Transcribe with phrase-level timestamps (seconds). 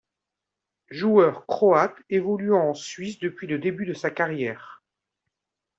[0.89, 4.81] Joueur croate évoluant en Suisse depuis le début de sa carrière.